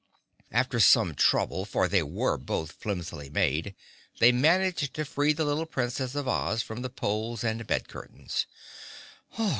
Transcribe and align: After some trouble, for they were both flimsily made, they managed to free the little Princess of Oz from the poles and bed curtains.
After 0.51 0.79
some 0.79 1.13
trouble, 1.13 1.63
for 1.63 1.87
they 1.87 2.01
were 2.01 2.35
both 2.35 2.71
flimsily 2.71 3.29
made, 3.29 3.75
they 4.17 4.31
managed 4.31 4.95
to 4.95 5.05
free 5.05 5.31
the 5.31 5.45
little 5.45 5.67
Princess 5.67 6.15
of 6.15 6.27
Oz 6.27 6.63
from 6.63 6.81
the 6.81 6.89
poles 6.89 7.43
and 7.43 7.67
bed 7.67 7.87
curtains. 7.87 8.47